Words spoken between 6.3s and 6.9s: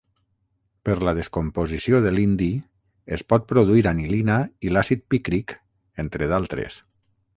d'altres.